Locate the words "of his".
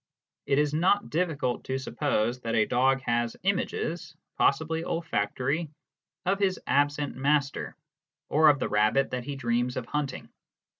6.25-6.59